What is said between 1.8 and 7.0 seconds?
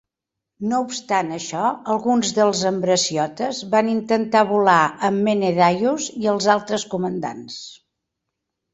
alguns dels ambraciotes van intentar volar amb Menedaius i els altres